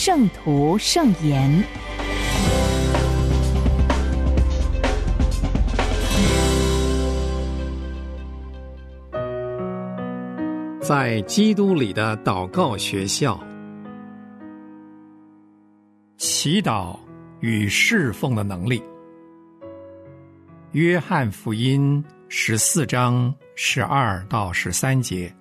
[0.00, 1.64] 圣徒圣言，
[10.80, 13.36] 在基督里的祷告学校，
[16.16, 16.96] 祈祷
[17.40, 18.80] 与侍奉的能力。
[20.70, 25.34] 约翰福音十四章十二到十三节，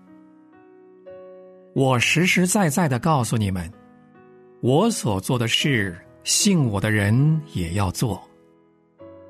[1.76, 3.72] 我实实在在的告诉你们。
[4.62, 8.22] 我所做的事，信我的人也要做，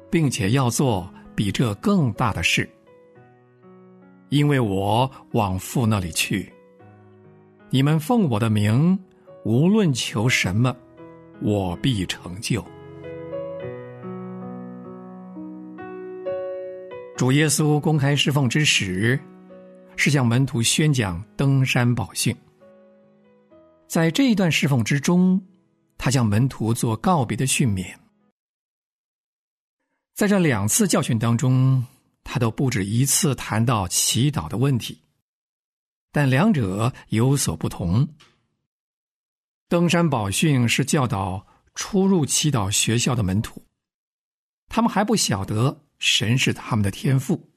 [0.09, 2.67] 并且要做比这更大的事，
[4.29, 6.49] 因为我往父那里去。
[7.69, 8.97] 你们奉我的名，
[9.43, 10.73] 无论求什么，
[11.41, 12.63] 我必成就。
[17.17, 19.19] 主耶稣公开侍奉之时，
[19.97, 22.33] 是向门徒宣讲登山宝训。
[23.87, 25.41] 在这一段侍奉之中，
[25.97, 27.95] 他向门徒做告别的训勉。
[30.13, 31.85] 在这两次教训当中，
[32.23, 35.01] 他都不止一次谈到祈祷的问题，
[36.11, 38.07] 但两者有所不同。
[39.69, 43.63] 登山宝训是教导初入祈祷学校的门徒，
[44.67, 47.49] 他们还不晓得神是他们的天赋，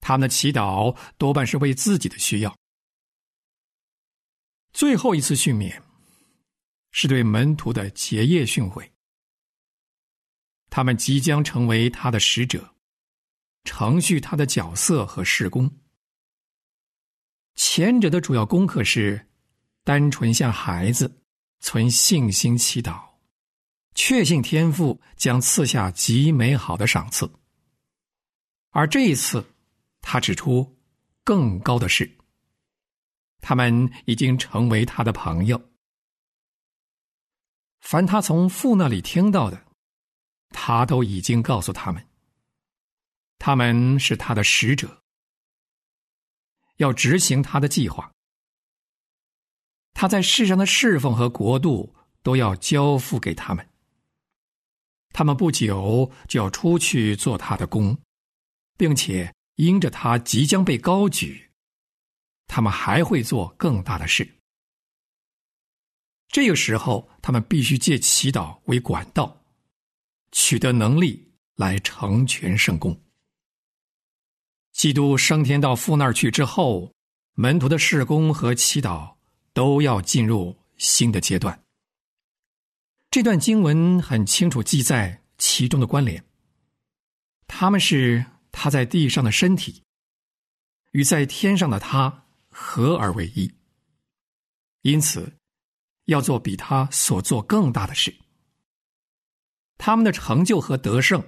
[0.00, 2.54] 他们的祈祷多半是为自己的需要。
[4.72, 5.80] 最后一次训勉，
[6.90, 8.88] 是对门徒的结业训诲。
[10.70, 12.74] 他们即将成为他的使者，
[13.64, 15.70] 承续他的角色和事工。
[17.56, 19.28] 前者的主要功课是，
[19.82, 21.22] 单纯向孩子，
[21.58, 23.02] 存信心祈祷，
[23.94, 27.30] 确信天父将赐下极美好的赏赐。
[28.70, 29.44] 而这一次，
[30.00, 30.78] 他指出
[31.24, 32.08] 更高的事。
[33.40, 35.70] 他们已经成为他的朋友。
[37.80, 39.66] 凡他从父那里听到的，
[40.50, 42.06] 他都已经告诉他们。
[43.38, 45.02] 他们是他的使者，
[46.76, 48.12] 要执行他的计划。
[49.94, 53.66] 他在世上的侍奉和国度都要交付给他们。
[55.12, 57.98] 他们不久就要出去做他的工，
[58.76, 61.49] 并且因着他即将被高举。
[62.52, 64.28] 他们还会做更大的事。
[66.26, 69.44] 这个时候，他们必须借祈祷为管道，
[70.32, 73.00] 取得能力来成全圣功。
[74.72, 76.92] 基督升天到父那儿去之后，
[77.34, 79.14] 门徒的事工和祈祷
[79.52, 81.62] 都要进入新的阶段。
[83.12, 86.24] 这段经文很清楚记载其中的关联。
[87.46, 89.84] 他们是他在地上的身体，
[90.90, 92.26] 与在天上的他。
[92.50, 93.52] 合而为一，
[94.82, 95.32] 因此
[96.06, 98.14] 要做比他所做更大的事。
[99.78, 101.24] 他们的成就和得胜，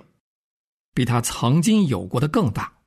[0.93, 2.81] 比他曾经有过的更大。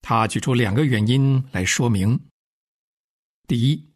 [0.00, 2.18] 他举出两个原因来说明：
[3.46, 3.92] 第一，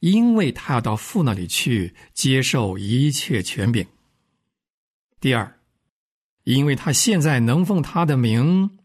[0.00, 3.84] 因为他要到父那里去接受一切权柄；
[5.20, 5.60] 第二，
[6.44, 8.78] 因为他现在能奉他的名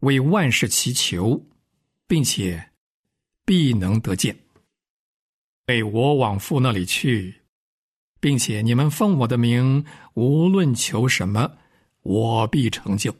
[0.00, 1.49] 为万事祈求。
[2.10, 2.72] 并且
[3.44, 4.36] 必能得见，
[5.64, 7.42] 被我往父那里去，
[8.18, 9.84] 并且你们奉我的名，
[10.14, 11.56] 无论求什么，
[12.02, 13.14] 我必成就。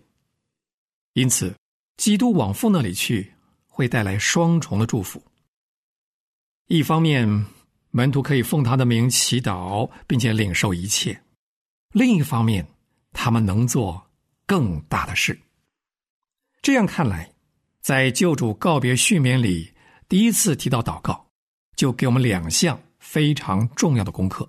[1.13, 1.55] 因此，
[1.99, 3.33] 基督往父那里去，
[3.69, 5.23] 会带来双重的祝福。
[6.67, 7.47] 一方面，
[7.93, 11.15] 门徒可以奉他的名祈祷，并且领受一切；
[11.93, 12.67] 另一方面，
[13.13, 14.11] 他们能做
[14.47, 15.41] 更大的事。
[16.61, 17.33] 这样看来。
[17.81, 19.73] 在救主告别训勉里，
[20.09, 21.31] 第一次提到祷告，
[21.77, 24.49] 就给我们两项非常重要的功课。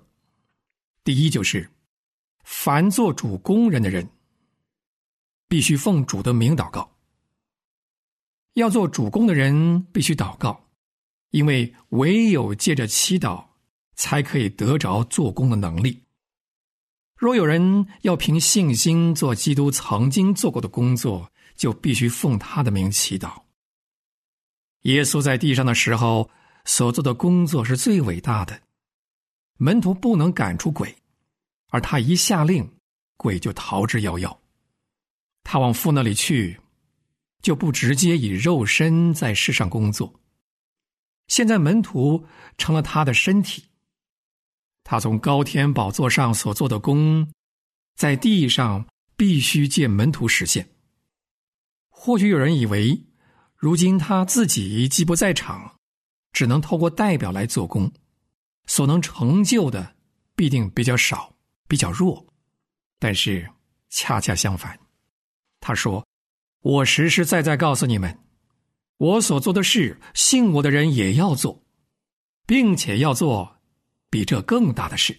[1.02, 1.70] 第一就是，
[2.44, 4.06] 凡做主工人的人，
[5.48, 6.92] 必须奉主的名祷告。
[8.52, 10.68] 要做主公的人必须祷告，
[11.30, 13.42] 因为唯有借着祈祷，
[13.94, 16.02] 才可以得着做工的能力。
[17.16, 23.42] 若有人要凭信心做基督曾经做过的工作，就必须奉他的名祈祷。
[24.82, 26.28] 耶稣在地上的时候
[26.64, 28.62] 所做的工作是最伟大的，
[29.58, 30.96] 门徒不能赶出鬼，
[31.68, 32.68] 而他一下令，
[33.16, 34.36] 鬼就逃之夭夭。
[35.44, 36.60] 他往父那里去，
[37.42, 40.20] 就不直接以肉身在世上工作。
[41.28, 42.26] 现在门徒
[42.58, 43.64] 成了他的身体，
[44.84, 47.32] 他从高天宝座上所做的功，
[47.96, 50.68] 在地上必须借门徒实现。
[52.04, 53.00] 或许有人以为，
[53.54, 55.76] 如今他自己既不在场，
[56.32, 57.92] 只能透过代表来做工，
[58.66, 59.94] 所能成就的
[60.34, 61.32] 必定比较少，
[61.68, 62.26] 比较弱。
[62.98, 63.48] 但是
[63.88, 64.76] 恰恰相反。
[65.60, 66.04] 他说
[66.62, 68.18] ：“我实实在在告诉你们，
[68.96, 71.62] 我所做的事，信我的人也要做，
[72.46, 73.60] 并且要做
[74.10, 75.16] 比这更大的事。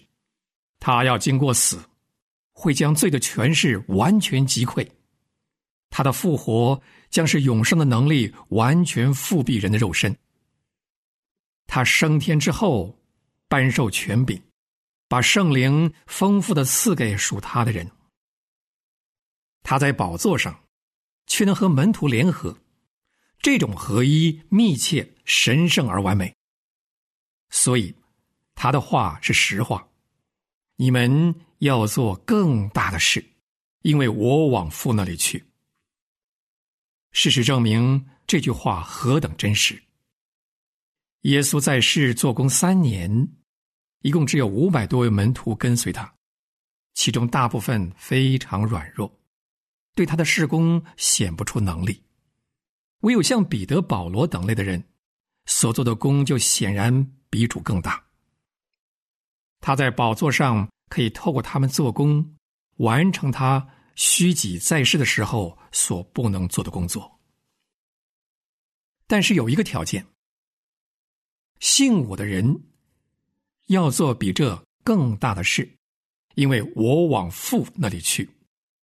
[0.80, 1.82] 他要经过死，
[2.52, 4.86] 会将罪的权势完全击溃；
[5.96, 10.12] 他的复活将是永生的能力，完全复辟人的肉身。
[11.68, 12.98] 他升天之后，
[13.46, 14.42] 颁授权柄，
[15.06, 17.88] 把圣灵丰富的赐给属他的人。”
[19.62, 20.64] 他在宝座上，
[21.28, 22.58] 却能和门徒联合，
[23.38, 26.34] 这种合一密切、神圣而完美。
[27.50, 27.94] 所以，
[28.56, 29.86] 他的话是实话。
[30.74, 33.24] 你们要做更大的事，
[33.82, 35.40] 因为我往父那里去。
[37.14, 39.80] 事实证明这句话何等真实。
[41.20, 43.28] 耶稣在世做工三年，
[44.00, 46.12] 一共只有五百多位门徒跟随他，
[46.92, 49.10] 其中大部分非常软弱。
[49.94, 52.02] 对他的事工显不出能力，
[53.02, 54.82] 唯有像彼得、保罗等类的人
[55.46, 58.04] 所做的功，就显然比主更大。
[59.60, 62.36] 他在宝座上可以透过他们做工，
[62.78, 67.20] 完成他虚己在世的时候所不能做的工作。
[69.06, 70.06] 但是有一个条件：
[71.60, 72.62] 信我的人
[73.66, 75.78] 要做比这更大的事，
[76.34, 78.28] 因为我往父那里去。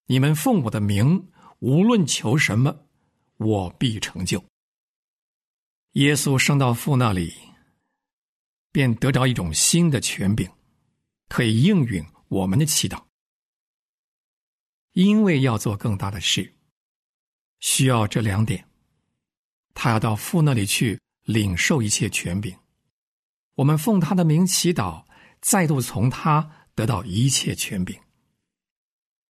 [0.06, 1.30] 你们奉我的名，
[1.60, 2.86] 无论求什么，
[3.38, 4.44] 我必成就。
[5.94, 7.34] 耶稣升到父那里，
[8.72, 10.50] 便得着一种新的权柄，
[11.28, 13.04] 可以应允我们的祈祷。
[14.94, 16.54] 因为要做更大的事，
[17.60, 18.66] 需要这两点：
[19.74, 22.58] 他要到父那里去领受一切权柄，
[23.56, 25.06] 我们奉他的名祈祷，
[25.40, 27.98] 再度从他得到一切权柄。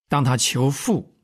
[0.08, 1.16] 当他求父，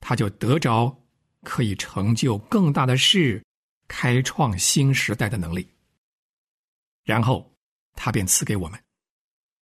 [0.00, 1.04] 他就得着
[1.42, 3.44] 可以成就更大的事、
[3.86, 5.68] 开创新时代的能力。
[7.04, 7.52] 然后
[7.94, 8.82] 他便赐给我们。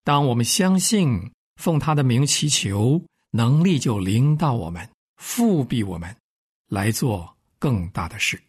[0.04, 3.02] 当我们相信奉他的名祈求，
[3.36, 6.16] 能力就领导我们，复辟我们，
[6.68, 8.42] 来做更大的事。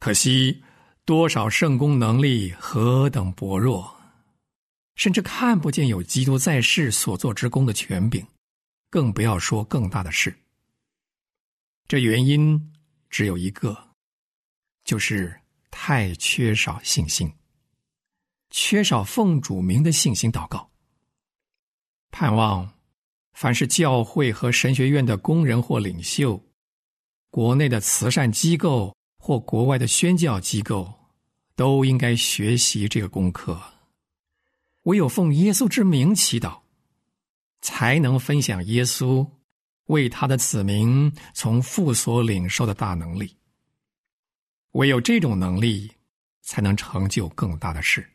[0.00, 0.62] 可惜
[1.04, 3.96] 多少圣公能力何等薄弱，
[4.96, 8.26] 甚至看不见有基督在世所做之功的权柄。
[8.88, 10.34] 更不要说更大的事。
[11.86, 12.72] 这原因
[13.10, 13.76] 只有一个，
[14.84, 15.38] 就是
[15.70, 17.30] 太缺少信心，
[18.50, 20.70] 缺少奉主名的信心祷告。
[22.10, 22.72] 盼望
[23.36, 26.42] 凡是教会和神学院的工人或领袖，
[27.30, 30.92] 国内的慈善机构或国外的宣教机构，
[31.54, 33.60] 都应该学习这个功课。
[34.84, 36.60] 唯有奉耶稣之名祈祷。
[37.62, 39.28] 才能分享耶稣
[39.86, 43.36] 为他的子民从父所领受的大能力。
[44.72, 45.90] 唯有这种能力，
[46.42, 48.08] 才能成就更大的事。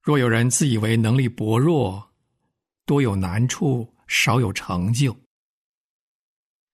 [0.00, 2.09] 若有人自以为能力薄弱，
[2.90, 5.16] 多有难处，少有成就，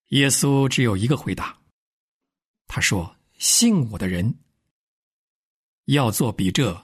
[0.06, 1.58] 耶稣只有一个回答。
[2.66, 4.34] 他说：“信我的人，
[5.84, 6.82] 要做比这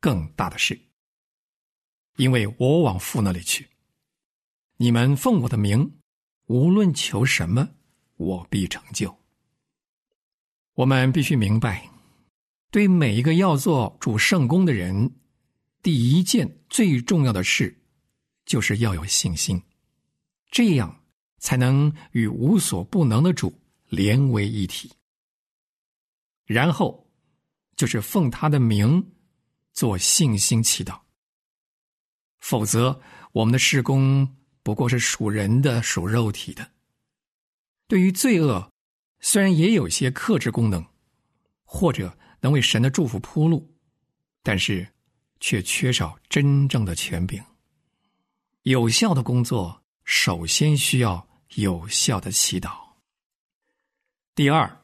[0.00, 0.76] 更大的事。”
[2.18, 3.64] 因为我往父那里去，
[4.76, 6.00] 你们奉我的名，
[6.46, 7.76] 无论求什么，
[8.16, 9.16] 我必成就。
[10.72, 11.88] 我们必须明白，
[12.72, 15.14] 对每一个要做主圣功的人，
[15.80, 17.83] 第一件最重要的事，
[18.44, 19.62] 就是要有信心，
[20.50, 21.02] 这样
[21.38, 24.92] 才能与无所不能的主连为一体。
[26.44, 27.10] 然后，
[27.76, 29.12] 就是奉他的名
[29.72, 31.00] 做信心祈祷。
[32.40, 33.00] 否则，
[33.32, 36.70] 我们的事工不过是属人的、属肉体的。
[37.88, 38.70] 对于罪恶，
[39.20, 40.84] 虽然也有些克制功能，
[41.64, 43.74] 或者能为神的祝福铺路，
[44.42, 44.86] 但是
[45.40, 47.42] 却缺少真正的权柄。
[48.64, 52.70] 有效的工作，首先需要有效的祈祷。
[54.34, 54.80] 第二，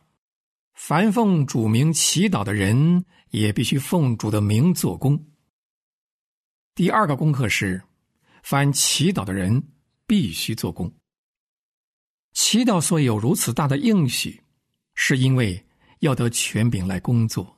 [0.74, 5.18] 凡奉主名祈祷的人，也必须奉主的名做工。
[6.74, 7.82] 第二个功课是，
[8.42, 9.70] 凡祈祷的人
[10.06, 10.92] 必须做工。
[12.34, 14.42] 祈祷所有如此大的应许，
[14.94, 15.66] 是因为
[16.00, 17.56] 要得权柄来工作。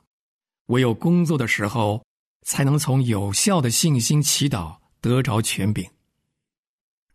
[0.67, 2.01] 唯有工作的时候，
[2.43, 5.85] 才能从有效的信心祈祷得着权柄。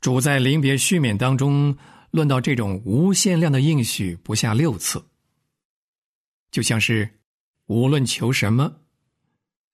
[0.00, 1.76] 主在临别续勉当中
[2.10, 5.04] 论到这种无限量的应许不下六次，
[6.50, 7.20] 就像是
[7.66, 8.80] 无论求什么，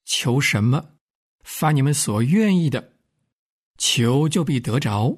[0.04, 0.96] 求什么，
[1.42, 2.94] 发你们所愿意的，
[3.76, 5.16] 求就必得着，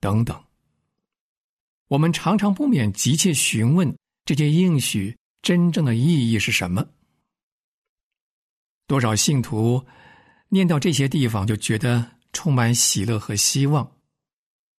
[0.00, 0.44] 等等。
[1.88, 6.88] 我们常常不免急切询问这些应许真正的意义是什么。
[8.86, 9.84] 多少信徒
[10.48, 13.96] 念到这些地方就觉得充满喜乐和希望，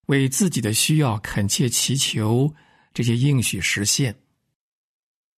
[0.07, 2.53] 为自己的需要恳切祈求
[2.93, 4.21] 这些应许实现，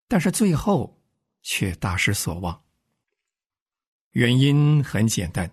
[0.07, 1.01] 但是最后
[1.41, 2.63] 却大失所望。
[4.11, 5.51] 原因很简单，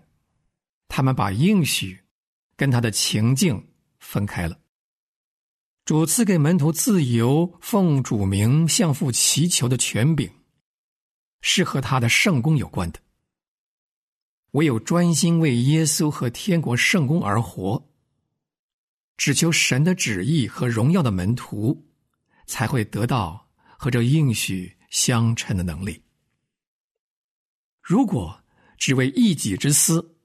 [0.87, 1.99] 他们把应许
[2.55, 3.67] 跟他的情境
[3.99, 4.57] 分开了。
[5.83, 10.31] 主赐给门徒自由奉主名向父祈求的权柄，
[11.41, 13.02] 是和他的圣功有关的。
[14.53, 17.87] 唯有专心为耶稣和天国圣公而活，
[19.17, 21.85] 只求神的旨意和荣耀的门徒，
[22.47, 26.01] 才会得到和这应许相称的能力。
[27.81, 28.43] 如果
[28.77, 30.17] 只为一己之私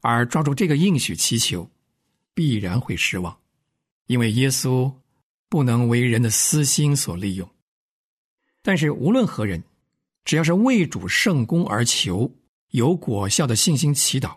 [0.00, 1.70] 而抓住这个应许祈求，
[2.34, 3.38] 必然会失望，
[4.06, 4.92] 因为耶稣。
[5.46, 7.48] 不能为人的私心所利用，
[8.60, 9.62] 但是无论何人，
[10.24, 12.28] 只要是为主圣功而求，
[12.74, 14.36] 有果效的信心祈祷，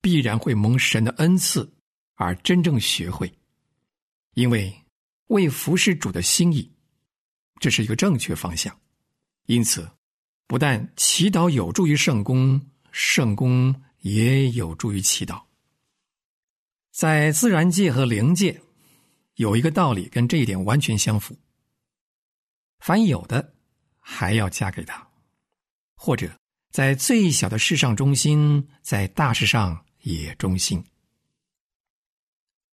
[0.00, 1.72] 必然会蒙神的恩赐
[2.14, 3.32] 而真正学会。
[4.34, 4.74] 因为
[5.28, 6.68] 为服侍主的心意，
[7.60, 8.76] 这是一个正确方向。
[9.46, 9.88] 因此，
[10.48, 12.60] 不但祈祷有助于圣功，
[12.90, 15.40] 圣功也有助于祈祷。
[16.90, 18.60] 在自然界和灵界。
[19.36, 21.34] 有一个道理跟这一点完全相符：
[22.80, 23.54] 凡有的，
[23.98, 25.00] 还要加给他；
[25.94, 26.38] 或者
[26.70, 30.82] 在最小的事上忠心，在大事上也忠心。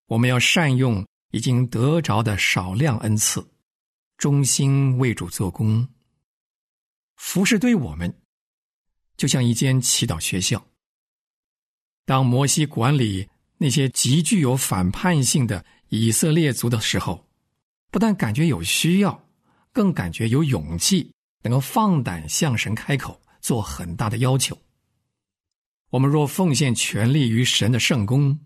[0.07, 3.45] 我们要善用已经得着的少量恩赐，
[4.17, 5.87] 忠心为主做工。
[7.15, 8.13] 服侍对我们，
[9.17, 10.65] 就像一间祈祷学校。
[12.05, 15.65] 当摩西管理那些极具有反叛性的。
[15.89, 17.27] 以色列族的时候，
[17.91, 19.27] 不但感觉有需要，
[19.71, 21.11] 更感觉有勇气，
[21.43, 24.57] 能够放胆向神开口，做很大的要求。
[25.91, 28.39] 我们若奉献全力于神的圣功，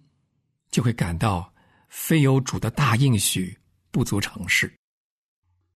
[0.70, 1.54] 就会感到
[1.88, 3.58] 非有主的大应许
[3.92, 4.76] 不足成事，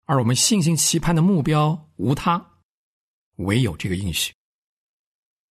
[0.04, 2.60] 而我们信心期盼的目标无他，
[3.38, 4.34] 唯有这个应许。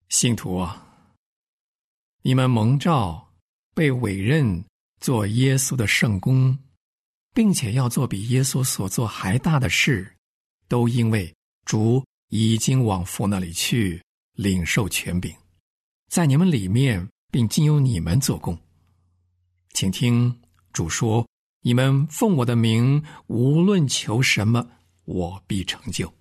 [0.09, 1.07] 信徒啊，
[2.21, 3.33] 你们蒙召
[3.73, 4.63] 被委任。
[5.03, 6.57] 做耶稣的圣功，
[7.33, 10.15] 并且要做比耶稣所做还大的事，
[10.69, 12.01] 都因为主
[12.35, 15.31] 已经往父那里去领受权柄，
[16.09, 18.59] 在你们里面，并经由你们做工。
[19.75, 21.27] 请听主说：
[21.61, 24.67] 你们奉我的名，无论求什么，
[25.05, 26.11] 我必成就。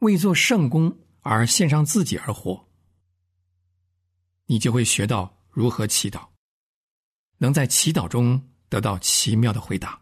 [0.00, 2.68] 为做圣功而献上自己而活，
[4.44, 6.28] 你就会学到如何祈祷。
[7.38, 9.98] 能在祈祷中得到奇妙的回答，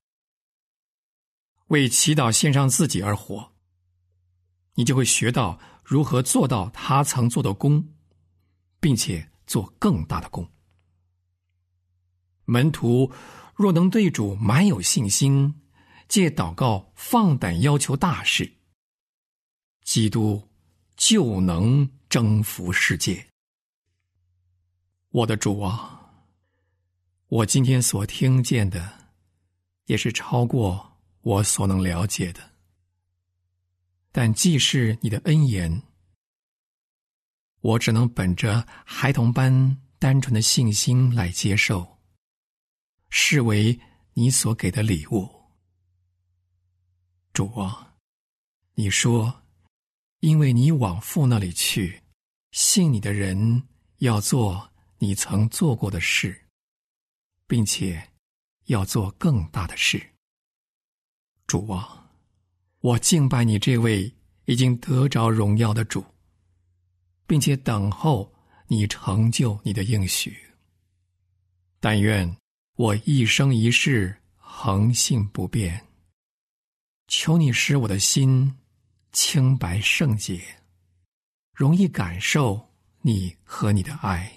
[1.68, 3.51] 为祈祷献上自己而活，
[4.74, 7.86] 你就会学到如何做到他曾做的功，
[8.80, 10.48] 并且做更大的功。
[12.44, 13.12] 门徒
[13.54, 15.62] 若能对主满有信心，
[16.08, 18.52] 借祷告放胆要求大事，
[19.84, 20.48] 基督
[20.96, 23.26] 就能征服世界。
[25.10, 25.98] 我的主啊！
[27.28, 29.10] 我今天所听见的，
[29.86, 32.51] 也是超过我所能了解的。
[34.12, 35.82] 但既是你的恩言，
[37.60, 41.98] 我只能本着孩童般单纯的信心来接受，
[43.08, 43.80] 视为
[44.12, 45.28] 你所给的礼物。
[47.32, 47.94] 主啊，
[48.74, 49.42] 你说，
[50.20, 52.02] 因为你往父那里去，
[52.52, 53.66] 信你的人
[53.98, 56.38] 要做你曾做过的事。
[57.52, 58.10] 并且
[58.68, 60.02] 要做更大的事。
[61.46, 62.01] 主啊，
[62.82, 64.12] 我敬拜你这位
[64.46, 66.04] 已经得着荣耀的主，
[67.28, 68.30] 并且等候
[68.66, 70.36] 你成就你的应许。
[71.78, 72.36] 但愿
[72.76, 75.80] 我一生一世恒信不变。
[77.06, 78.52] 求你使我的心
[79.12, 80.42] 清白圣洁，
[81.54, 82.68] 容易感受
[83.00, 84.32] 你和你的爱，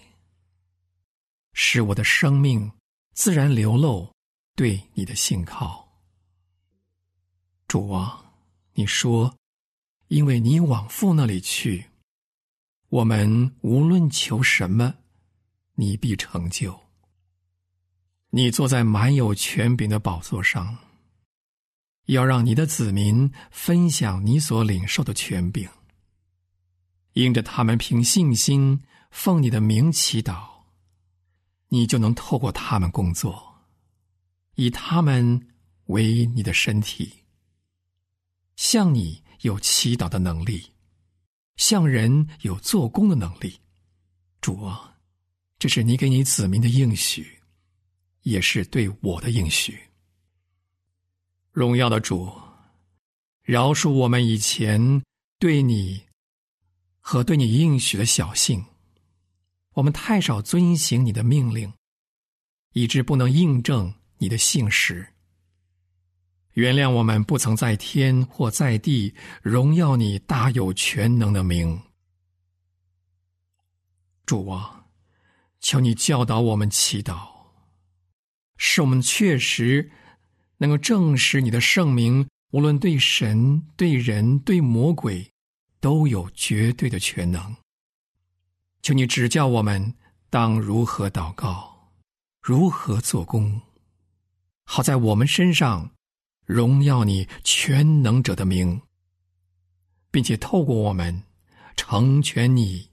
[1.53, 2.71] 使我的生命
[3.13, 4.07] 自然流露
[4.55, 5.87] 对你的信靠。
[7.67, 8.24] 主啊，
[8.77, 9.35] 你说，
[10.09, 11.85] 因为你往父那里去，
[12.89, 14.93] 我们无论求什么，
[15.75, 16.77] 你必成就。
[18.31, 20.77] 你坐在满有权柄的宝座上。
[22.07, 25.67] 要让你的子民分享你所领受的权柄，
[27.13, 28.79] 因着他们凭信心
[29.09, 30.47] 奉你的名祈祷，
[31.69, 33.55] 你就能透过他们工作，
[34.53, 35.47] 以他们
[35.85, 37.11] 为你的身体，
[38.55, 40.71] 像你有祈祷的能力，
[41.57, 43.59] 像人有做工的能力。
[44.41, 44.95] 主啊，
[45.57, 47.39] 这是你给你子民的应许，
[48.21, 49.79] 也是对我的应许。
[51.51, 52.31] 荣耀的主，
[53.41, 55.01] 饶恕我们以前
[55.39, 56.03] 对你
[56.99, 58.63] 和对你应许的小幸，
[59.73, 61.73] 我们太少遵行你的命令，
[62.73, 65.14] 以致不能印证你的信实。
[66.55, 71.81] 原谅我们不曾在天或在地荣耀你大有全能的名。
[74.25, 74.87] 主啊，
[75.61, 77.29] 求你教导我们祈祷，
[78.57, 79.91] 使我们确实。
[80.57, 85.29] 能够证实你的圣名，无论对神、对人、对魔鬼，
[85.81, 87.57] 都有绝对的全能。
[88.81, 89.93] 求你指教我们
[90.29, 91.91] 当如何祷告，
[92.41, 93.61] 如何做工，
[94.63, 95.91] 好在我们身上
[96.45, 98.81] 荣耀你全能者的名，
[100.11, 101.23] 并且透过我们
[101.75, 102.89] 成全你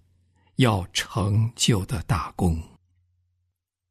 [0.57, 2.61] 要成就的大功。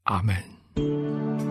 [0.03, 1.50] 阿门。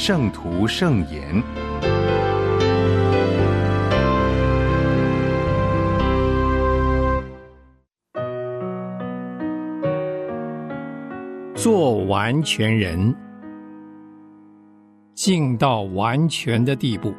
[0.00, 1.42] 圣徒圣言，
[11.56, 13.12] 做完全人，
[15.14, 17.12] 进到完全的地步。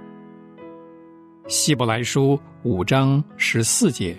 [1.49, 4.17] 希伯来书五章十四节，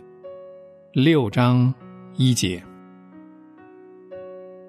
[0.93, 1.73] 六章
[2.15, 2.63] 一节，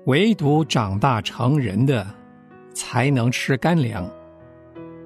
[0.05, 2.20] 唯独长大成人的。
[2.73, 4.09] 才能吃干粮，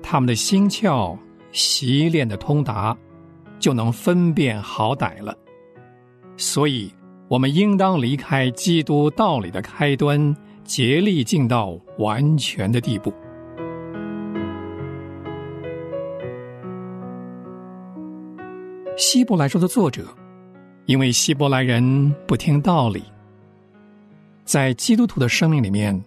[0.02, 1.18] 他们的心窍
[1.52, 2.96] 习练的通达，
[3.60, 5.36] 就能分辨好歹了。
[6.38, 6.92] 所以，
[7.28, 13.14] 我们应当离开基督道理的开端，竭力进到完全的地步。
[18.98, 20.06] 希伯来书的作者，
[20.86, 23.04] 因为希伯来人不听道理，
[24.46, 26.02] 在基督徒的生命里面，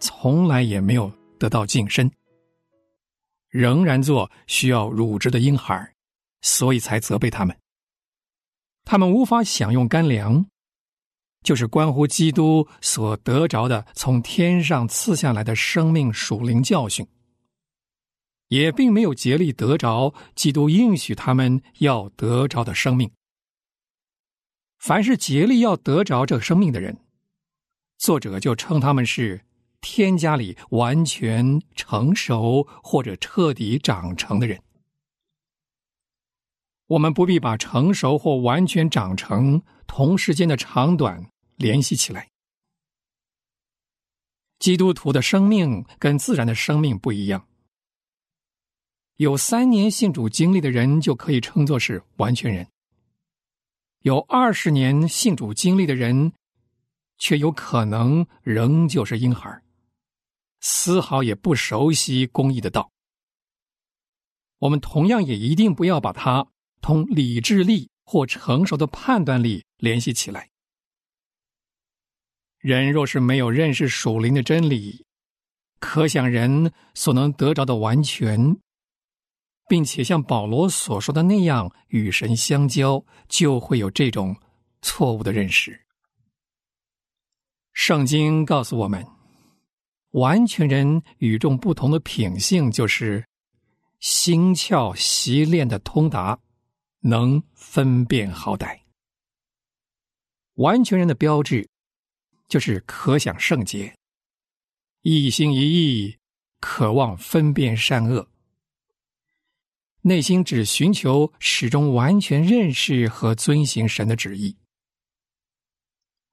[0.00, 2.10] 从来也没有得到晋升，
[3.48, 5.94] 仍然做需要乳汁的婴孩，
[6.40, 7.56] 所以才责备他们。
[8.84, 10.46] 他们无法享用干粮，
[11.44, 17.06] 就是关乎基督所得着的从天上赐下来的生命属灵教训。
[18.48, 23.08] 也并没有竭力得着基督应许他们要得着的生命。
[24.78, 26.98] 凡是竭力要得着这生命的人，
[27.96, 29.44] 作者就称他们是
[29.80, 34.62] 天家里完全成熟或者彻底长成的人。
[36.86, 42.28] 我们不必把成熟或完全长成同时间的长短联系起来。
[44.58, 47.46] 基督徒的生命跟自然的生命不一样。
[49.16, 52.66] 有三年信主经历的人就可以称作是完全人。
[54.00, 56.32] 有二十年信主经历的人，
[57.18, 59.62] 却有可能仍旧是婴孩，
[60.60, 62.90] 丝毫也不熟悉公义的道。
[64.58, 66.46] 我们同样也一定不要把它
[66.80, 70.50] 同理智力或成熟的判断力联系起来。
[72.58, 75.06] 人若是没有认识属灵的真理，
[75.78, 78.60] 可想人所能得着的完全。
[79.68, 84.36] 并且像保罗所说的那样与神相交，就会有这种
[84.82, 85.86] 错误的认识。
[87.72, 89.06] 圣经告诉我们，
[90.10, 93.24] 完全人与众不同的品性就是
[94.00, 96.38] 心窍习练的通达，
[97.00, 98.78] 能分辨好歹。
[100.54, 101.68] 完全人的标志
[102.48, 103.94] 就是可想圣洁，
[105.02, 106.16] 一心一意，
[106.58, 108.28] 渴望分辨善恶。
[110.02, 114.56] 内心只寻求始终完全认识和遵行神的旨意。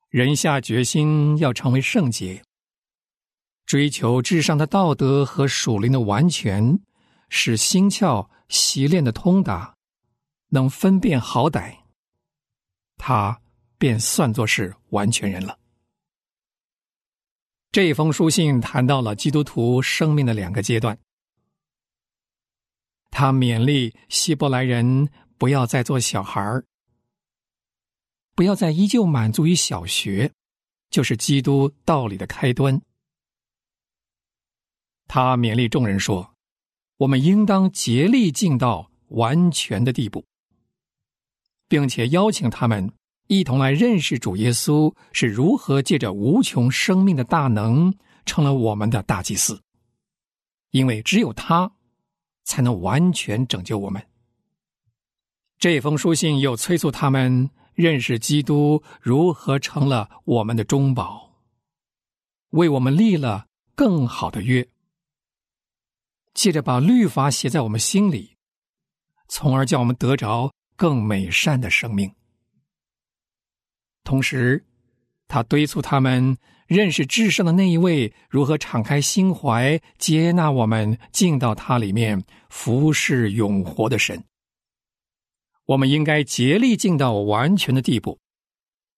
[0.09, 2.41] 人下决心要成为圣洁，
[3.67, 6.79] 追求至上的道德和属灵的完全，
[7.27, 9.75] 使心窍习练的通达，
[10.47, 11.79] 能分辨好歹，
[12.95, 13.41] 他
[13.77, 15.59] 便算作是完全人了。
[17.73, 20.97] 这封书信谈到了基督徒生命的两个阶段。
[23.11, 26.63] 他勉励希伯来人不要再做小孩儿，
[28.33, 30.31] 不要再依旧满足于小学，
[30.89, 32.81] 就是基督道理的开端。
[35.07, 36.33] 他勉励众人说
[36.97, 40.25] ：“我们应当竭力尽到完全的地步，
[41.67, 42.91] 并且邀请他们
[43.27, 47.93] 一同来认识主耶稣是如何借着无穷生命的大能
[48.25, 49.61] 成了我们的大祭司，
[50.71, 51.71] 因为只有他。”
[52.49, 54.01] 才能完全拯救我们。
[55.59, 61.29] 这封书信又催促他们认识基督如何成了我们的中保，
[62.51, 64.65] 为我们立了更好的约。
[66.37, 68.37] 借着把律法写在我们心里，
[69.27, 72.13] 从而叫我们得着更美善的生命。
[74.03, 74.63] 同时，
[75.27, 76.37] 他敦促他们。
[76.67, 84.21] 认识至圣的那一位如何敞开心怀接纳我们进到他里面服侍永活的神，
[85.63, 88.19] 我们应该竭力进到完全的地步，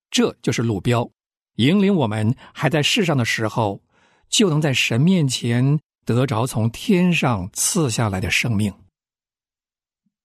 [0.09, 1.11] 这就是路标，
[1.57, 3.83] 引领我们还在世上的时候，
[4.29, 5.79] 就能在神面前
[6.13, 8.73] 得着从天上赐下来的生命。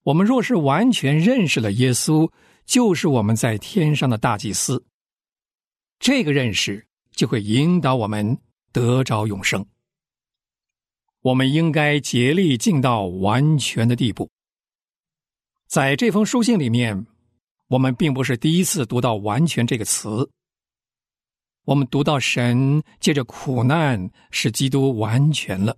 [0.03, 2.31] 我们若是完全认识了耶稣，
[2.65, 4.85] 就是我们在天上的大祭司，
[5.99, 6.87] 这个认识。
[7.17, 8.37] 就会引导我们
[8.73, 9.65] 得着永生。
[11.21, 14.29] 我们应该竭力进到完全的地步。
[15.69, 17.07] 在这封书信里面，
[17.69, 20.29] 我们并不是第一次读到“完全”这个词。
[21.65, 25.77] 我们读到神借着苦难使基督完全了。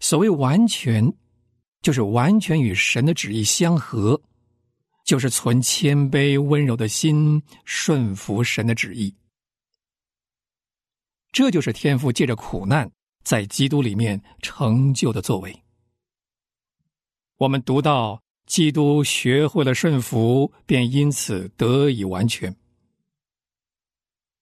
[0.00, 1.12] 所谓完全，
[1.80, 4.20] 就是完全与神的旨意相合，
[5.04, 9.14] 就是存谦卑温柔的心，顺服神的旨意。
[11.30, 12.90] 这就是天父借着苦难
[13.22, 15.62] 在基督里面成就的作为。
[17.38, 22.54] 我们读到基督学会了顺服，便因此得以完全。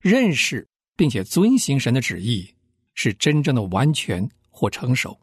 [0.01, 2.55] 认识并且遵行神的旨意，
[2.95, 5.19] 是真正的完全或成熟，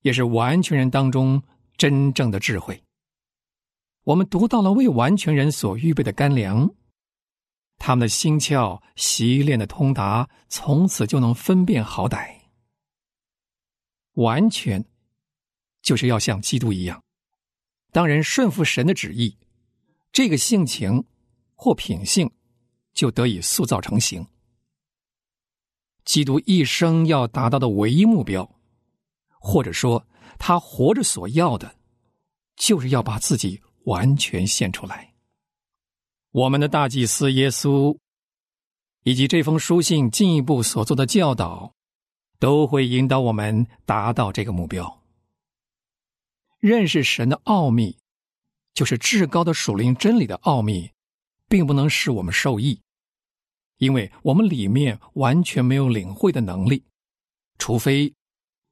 [0.00, 1.42] 也是完全人当中
[1.76, 2.82] 真正的智慧。
[4.04, 6.74] 我们读到了为完全人所预备的干粮，
[7.76, 12.36] 他们的心窍习练的通达，从此就能分辨好歹。
[14.12, 14.82] 完全
[15.82, 17.02] 就是要像基督一样，
[17.92, 19.36] 当人顺服神的旨意，
[20.10, 21.04] 这个性情
[21.54, 22.30] 或品性
[22.96, 24.26] 就得以塑造成型。
[26.04, 28.48] 基督一生要达到的唯一目标，
[29.38, 30.04] 或者说
[30.38, 31.76] 他活着所要的，
[32.56, 35.14] 就是要把自己完全献出来。
[36.30, 37.98] 我们的大祭司耶稣，
[39.02, 41.74] 以及这封书信进一步所做的教导，
[42.38, 45.02] 都会引导我们达到这个目标。
[46.58, 47.98] 认识神的奥秘，
[48.74, 50.90] 就是至高的属灵真理的奥秘，
[51.48, 52.80] 并不能使我们受益。
[53.78, 56.82] 因为我们里面完全没有领会的能力，
[57.58, 58.12] 除非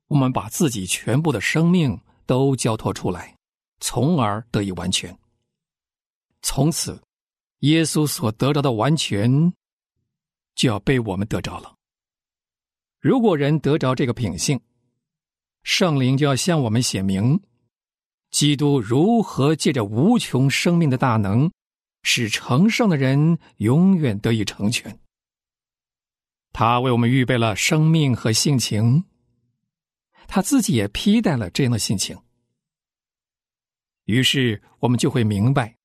[0.09, 3.37] 我们把自己全部的生命都交托出来，
[3.81, 5.17] 从而得以完全。
[6.43, 7.03] 从此，
[7.61, 9.53] 耶稣所得着的完全
[10.55, 11.75] 就要被我们得着了。
[13.01, 14.61] 如果人得着这个品性，
[15.63, 17.41] 圣灵就要向我们显明，
[18.31, 21.51] 基督如何借着无穷生命的大能。
[22.05, 25.01] 使成圣的人永远得以成全。
[26.53, 29.05] 他为我们预备了生命和性情，
[30.29, 32.17] 他自己也披戴了这样的性情。
[34.05, 35.77] 于是我们就会明白，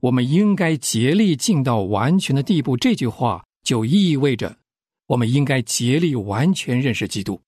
[0.00, 2.76] 我们应该竭力进到完全的地步。
[2.76, 4.58] 这句话就意味着，
[5.06, 7.40] 我们应该竭力完全认识基督，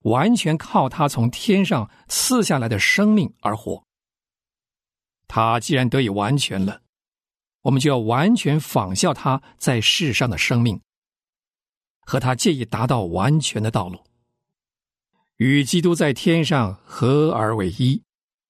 [0.00, 3.84] 完全靠他从天上赐下来的生命而活。
[5.28, 6.82] 他既然得以完全了。
[7.66, 10.80] 我们就要完全仿效他在世上的生命，
[12.02, 13.98] 和他借以达到完全的道路，
[15.38, 18.02] 与基督在天上合而为一，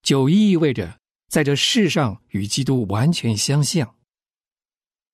[0.03, 0.99] 就意味着
[1.29, 3.95] 在这世上与基督完全相像，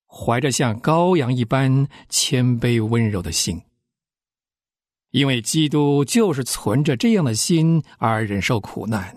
[0.09, 3.62] 怀着像羔羊一般谦卑温柔的心，
[5.11, 9.17] 因为基督就是存着这样的心而忍受苦难，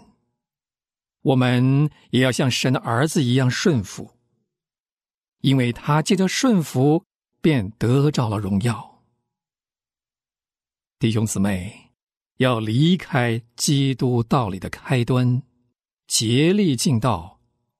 [1.23, 4.14] 我们也要像神的儿子一样顺服。
[5.45, 7.03] 因为他借着顺服，
[7.39, 9.03] 便得着了荣耀。
[10.97, 11.91] 弟兄姊妹，
[12.37, 15.43] 要离开基督道理的开端，
[16.07, 17.37] 竭力进到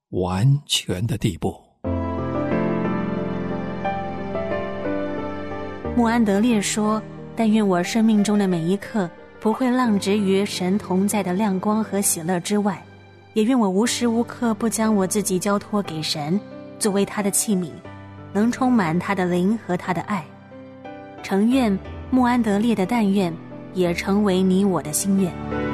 [0.10, 1.60] 完全的地步。
[5.98, 7.02] 穆安德烈说
[7.36, 9.10] ：“但愿我生命中的每一刻，
[9.42, 12.86] 不会浪掷于神同在的亮光和喜乐之外，
[13.34, 16.40] 也愿我无时无刻不将我自己交托给神。”
[16.80, 17.72] 作为他的器皿，
[18.34, 20.24] 能充满他的灵和他的爱。
[21.24, 21.78] 诚愿
[22.12, 23.34] 穆安德烈的但愿，
[23.74, 25.65] 也成为你我的心愿。